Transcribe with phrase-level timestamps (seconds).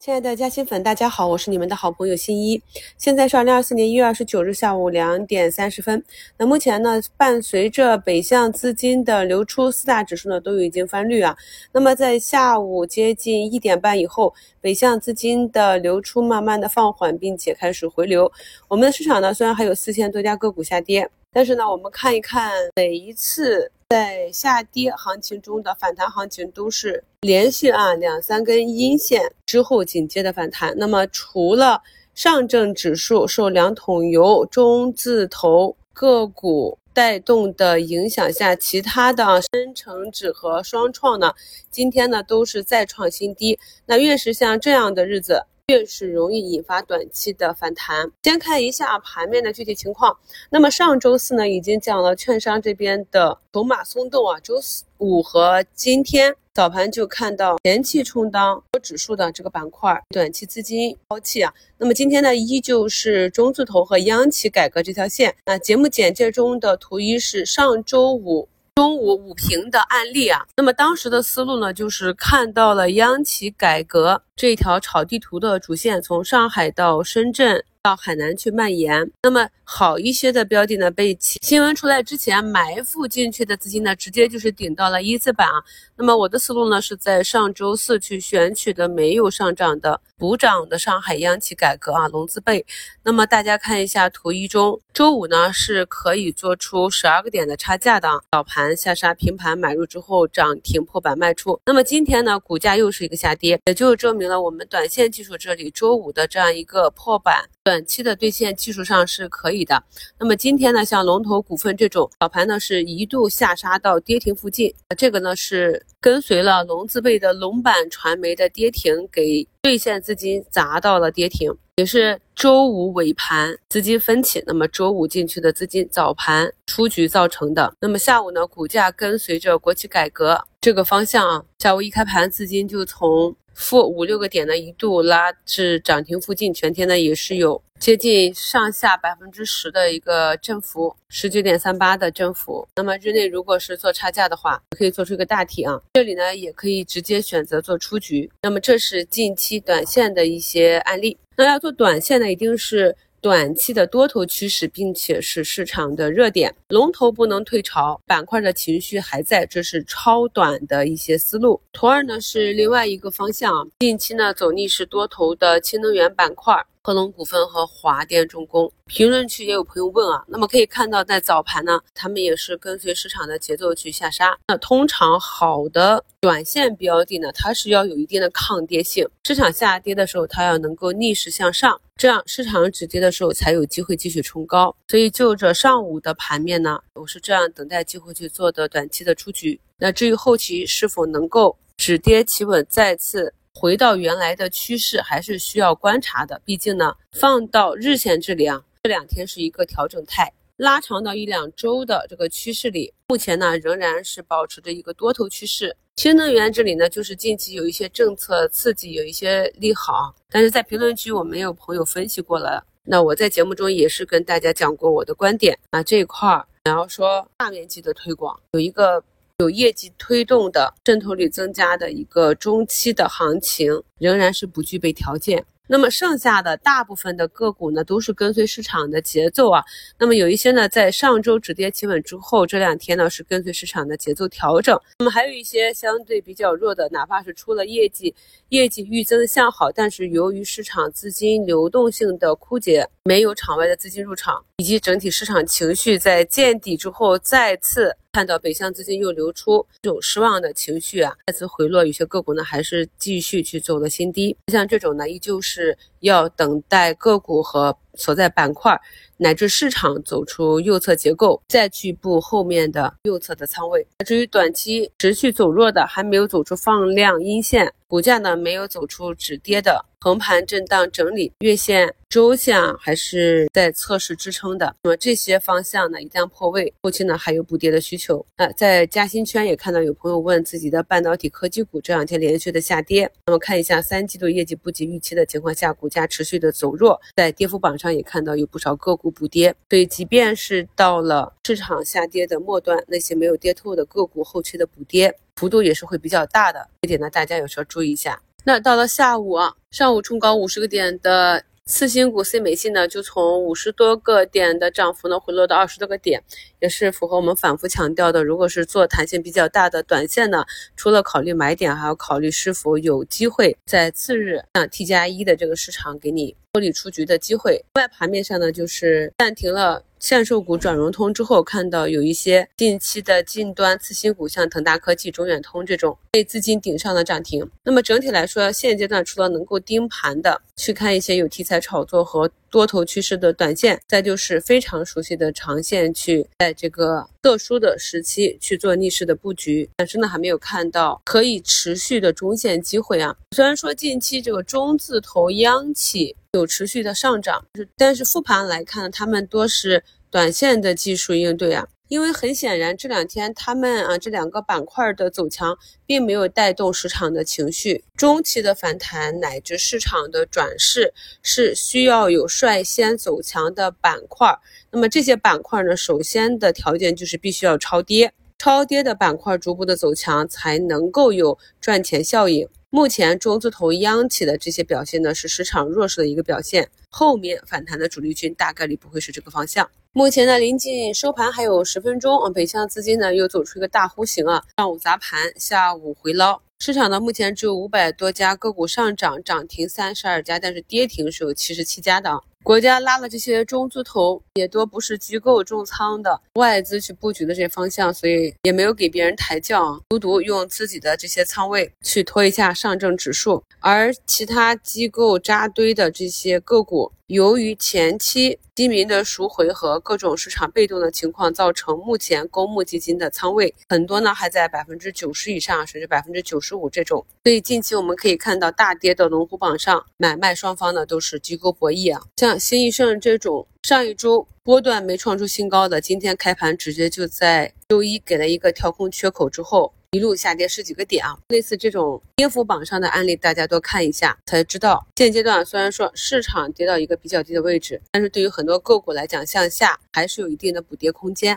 [0.00, 2.58] 亲爱的嘉兴粉，大家好，我是你们的好朋友新一。
[2.96, 6.02] 现在是二零二四年一月二十九日下午两点三十分。
[6.38, 11.36] 那目前呢，伴随着北向资金的流出，四大指数呢都已经翻绿啊。
[11.70, 18.32] 那么在下午接近一点半以后，北向资金的流出慢慢的放缓，并且开始回流。
[18.68, 23.70] 我们的市场呢，虽然还有四千多家个股下跌，但是呢，我们看一看每一次。
[23.90, 30.72] 在下跌行情中的反弹行情都是连续啊两三根阴线之后紧接的反弹。
[30.78, 31.82] 那么除了
[32.14, 41.34] 上证指数受两桶油中字头个股带动的影响下，其他的深成指和双创呢，
[41.68, 43.58] 今天呢都是再创新低。
[43.86, 45.42] 那越是像这样的日子。
[45.70, 48.10] 越是容易引发短期的反弹。
[48.24, 50.18] 先看一下盘面的具体情况。
[50.50, 54.40] 那么上周四呢，已经讲了券商这边的筹码松动啊。
[54.40, 61.54] 周四五和今天早盘就看到前期充当指数的这个板块，短期资金抛弃啊。
[61.78, 65.36] 那么今天呢，依旧是中字头和央企改革这条线。
[65.46, 68.48] 那节目简介中的图一是上周五。
[68.76, 77.62] 中午五评的案例啊，那么当时的思路呢，就是看到了央企改革这条炒地图的主线从上海到深圳。
[77.82, 85.64] 到海南去蔓延，那么好一些的标的呢，被新闻出来之前埋伏进去的资金呢，直接就是顶到了一字板啊。
[85.96, 92.66] 那么我的思路呢，是在上周四去选取的没有上涨的补涨的上海央企改革啊，龙字辈。
[93.02, 101.58] 那么大家看一下图一中，周五呢是可以做出十二个点的差价的，早盘下杀平盘买入之后涨停破板卖出。
[101.64, 107.50] 那么今天呢，股价又是一个下跌，也就是证明了我们短线技术这里周五的这样一个破板。
[107.62, 109.84] 短期的兑现技术上是可以的。
[110.18, 127.74] 那么今天呢，像龙头股份这种早盘呢是一度下杀到跌停附近，这个呢是跟随了龙字辈的龙板传媒的跌停，给兑现资金砸到了跌停，也是周五尾盘资金分歧，那么周五进去的资金早盘出局造成的。
[127.78, 133.36] 那么下午呢，股价跟随着国企改革这个方向啊，下午一开盘资金就从。
[133.60, 142.66] 负五六个点呢，一度拉至涨停附近，全天呢也是有接近上下百分之十的一个振幅，十九点三八的振幅。
[142.76, 148.30] 那么日内如果是做差价的话，可以做出一个大体啊，这里呢也可以直接选择做出局。
[148.42, 151.18] 那么这是近期短线的一些案例。
[151.36, 152.96] 那要做短线呢，一定是。
[153.20, 161.60] 短期的多头趋势，并且是市场的热点，龙头不能退潮，板块的情绪还在，这是超短的一些思路。
[161.72, 166.64] 图二呢是另外一个方向，近期呢走逆势多头的氢能源板块。
[166.82, 174.34] 科龙股份和华电重工，评论区也有朋友问啊，那么可以看到，在早盘呢，他们也是跟随市场的节奏去下杀。
[174.48, 184.74] 那通常好的短线标的呢，它是要有一定的抗跌性，市场下跌的时候，它要能够逆势向上，这样市场止跌的时候才有机会继续冲高。
[184.88, 189.60] 所以就着上午的盘面呢，我是这样等待机会去做的短期的出局。
[189.76, 193.34] 那至于后期是否能够止跌企稳，再次。
[193.52, 205.74] 回到原来的趋势还是需要观察的，毕竟呢，放到日线这里啊，这两天是一个调整态，拉长到一两周的这个趋势里，目前呢仍然是保持着一个多头趋势。
[205.96, 219.02] 新能源这里呢，就是近期有一些政策刺激，有一些利好，但是在评论区我们有朋友分析过了，那我在节目中也是跟大家讲过我的观点啊，这一块儿然后说大面积的推广有一个。
[219.38, 225.42] 有业绩推动的渗透率增加的一个中期的行情，仍然是不具备条件。
[225.72, 229.62] 那么剩下的大部分的个股呢，都是跟随市场的节奏啊。
[229.96, 234.76] 那么有一些呢，在上周止跌企稳之后，这两天呢是跟随市场的节奏调整。
[234.98, 238.12] 那么还有一些相对比较弱的，哪怕是出了业绩，
[238.48, 247.96] 业绩预增向好，但是由于市场资金流动性的枯竭，没有场外的资金入场，以及整体市场情绪在见底之后再次。
[248.12, 254.36] 看到北向资金又流出，这种失望的情绪啊，再次回落，有些个股呢还是继续去走了新低。
[254.48, 258.78] 像这种呢，依旧是要等待个股和所在板块
[259.16, 263.86] 乃至市场走出右侧结构，再去布后面的右侧的仓位。
[264.06, 269.86] 至于短期持续走弱的，还没有走出放量阴线，股价呢没有走出止跌的。
[270.02, 274.74] 横盘震荡整理，月线、周线还是在测试支撑的。
[274.82, 278.24] 那么这些方向呢，一旦破位，后期呢还有补跌的需求。
[278.38, 283.12] 那在嘉兴圈也看到有朋友问自己的半导体科技股这两天连续的下跌。
[283.26, 289.54] 那么看一下三季度业绩不及预期的情况下，股价持续的走弱，在跌幅榜上也看到有不少个股补跌。
[289.68, 296.68] 所以即便是到了市场下跌的末端，那些没有跌透的个股后期的补跌幅度也是会比较大的。
[296.82, 298.20] 这点呢，大家有时候注意一下。
[298.44, 301.42] 那到了下午啊，上午冲高五十个点的。
[301.70, 306.20] 次新股 C 美信呢，就从五十多个点的涨幅呢，回落到二十多个点，
[306.58, 308.24] 也是符合我们反复强调的。
[308.24, 310.44] 如果是做弹性比较大的短线呢，
[310.74, 317.64] 除了考虑买点，还要考虑是否有机会在次日像 T 加一的这个市场给你脱离出局的机会。
[317.74, 319.84] 外盘面上呢，就是暂停了。
[320.00, 327.48] 限售股转融通之后，看到有一些近期的近端次新股，像腾达科技、中远通这种被资金顶上的涨停。
[327.62, 339.68] 那么整体来说，现阶段除了能够盯盘的，去看一些有题材炒作和多头趋势的短线，再就是非常熟悉的长线，去在这个特殊的时期去做逆势的布局。
[339.76, 343.14] 但是呢，还没有看到可以持续的中线机会啊。
[343.36, 346.16] 虽然说近期这个中字头央企。
[346.32, 347.44] 有持续的上涨，
[347.76, 349.82] 但是复盘来看，他们多是
[350.12, 364.38] 短线的技术应对啊，因为很显然这两天他们啊这两个板块的走强，并没有带动市场的情绪，中期的反弹乃至市场的转势是需要有率先走强的板块，
[364.70, 372.48] 那么这些板块呢，首先的条件就是必须要超跌，超跌的板块逐步的走强，才能够有赚钱效应。
[372.72, 376.70] 目前中字头央企的这些表现呢，是市场弱势的一个表现。
[376.88, 379.68] 后面反弹的主力军大概率不会是这个方向。
[379.90, 386.40] 目前呢，临近收盘还有十分钟啊，北向资金呢又走出一个大弧形啊，上午砸盘，下午回捞。
[386.60, 392.20] 市场呢，目前只有五百多家个股上涨，涨停三十二家，但是跌停是有七十七家的啊。
[392.42, 406.90] 国家拉了这些中字头，也多不是机构重仓的外资去布局的这些方向，所以也没有给别人抬轿，独独用自己的这些仓位去拖一下上证指数，而其他机构扎堆的这些个股。
[407.10, 417.04] 由于前期基民的赎回和各种市场被动的情况，造成目前公募基金的仓位很多呢，还在百分之九十以上，甚至百分之九十五这种。
[417.24, 422.00] 所以近期我们可以看到大跌的龙虎榜上，买卖双方呢都是机构博弈啊。
[422.16, 429.74] 像新易盛这种上一周波段没创出新高的，今天开盘直接就在周一给了一个跳空缺口之后。
[429.92, 434.86] 一路下跌十几个点啊，类似这种跌幅榜上的案例，大家多看一下才知道。
[434.94, 441.36] 现阶段虽然说市场跌到一个比较低的位置，但是对于很多个股来讲，向下还是有一定的补跌空间。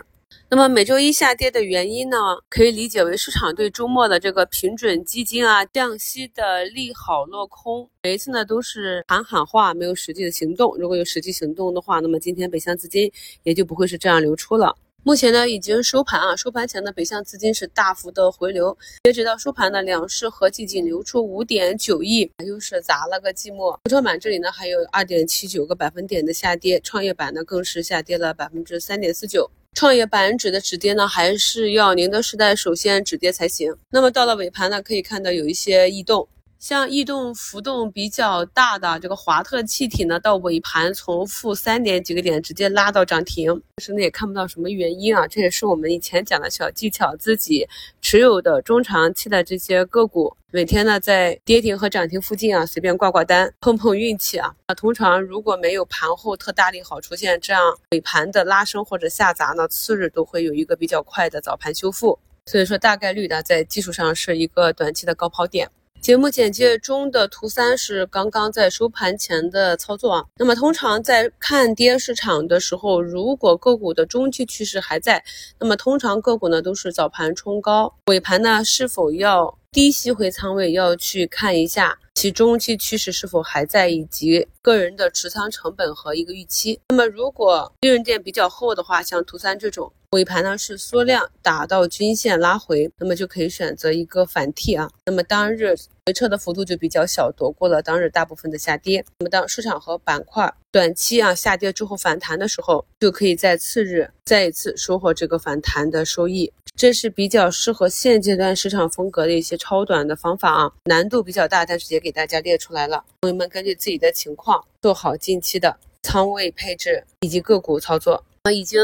[0.50, 2.17] 那么每周一下跌的原因呢，
[2.47, 7.89] 可以理解为市场对周末的这个平准基金啊降息的利好落空。
[8.03, 10.75] 每一次呢都是喊喊话，没有实际的行动。
[10.77, 13.11] 如果有实际行动的话，那么今天北向资金
[13.41, 14.75] 也就不会是这样流出了。
[15.05, 23.73] 目前呢，已经收盘啊，收盘前的北向资金是大幅的回流，截止到收盘呢，两市合计仅流出五点九亿，又是砸了个寂寞。
[23.83, 29.51] 科创板这里呢，还有二点七九个百分点的下跌，创业板呢更是下跌了百分之三点四九。
[29.75, 33.75] 创业板指的止跌呢，还是要宁德时代首先止跌才行。
[33.89, 36.25] 那么到了尾盘呢，可以看到有一些异动。
[36.63, 45.27] 像异动浮动比较大的这个华特气体呢，到尾盘从负三点几个点直接拉到涨停，但是呢也看不到什么原因啊。
[45.27, 47.68] 这也是我们以前讲的小技巧，自己
[48.01, 54.56] 持有的中长期的这些个股，每天呢在跌停和涨停附近啊随便挂挂单，碰碰运气啊。
[54.68, 62.18] 啊，通常如果没有盘后特大利好出现，这样尾盘的拉升或者下砸呢，次日都会有一个比较快的早盘修复。
[62.45, 65.69] 所以说大概率呢，在技术上是一个短期的高抛点。
[66.03, 70.25] 节目简介中的图三是刚刚在收盘前的操作啊。
[70.35, 75.23] 那么通常在看跌市场的时候，如果个股的中期趋势还在，
[75.57, 86.81] 那么通常个股呢都是早盘冲高，尾盘呢是否要低吸回仓位，要去看一下其中期趋势是否还在，以及个人的持仓成本和一个预期。
[86.89, 89.94] 那么如果利润垫比较厚的话，像图三这种。
[90.13, 94.87] 尾盘呢是缩量打到均线拉回，那么就可以选择一个反替啊。
[95.07, 99.03] 那么当日回撤的幅度就比较小，躲过了当日大部分的下跌。
[99.17, 106.53] 那么当市场和板块短期啊下跌之后反弹的时候，就可以在次日再一次收获这个反弹的收益。
[106.75, 113.03] 这是比较适合现阶段市场风格的一些超短的方法啊，难度比较大，但是也给大家列出来了。
[113.21, 118.79] 朋友们根据自己的情况做好近期的仓位配置以及个股操作啊，已经。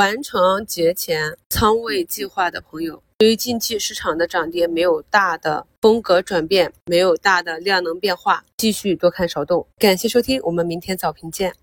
[0.00, 9.66] 完成节前仓位计划的朋友，对于近期市场的涨跌没有大的风格转变，没有大的量能变化，继续多看少动。
[9.76, 11.54] 感谢收听，我们明天早评见。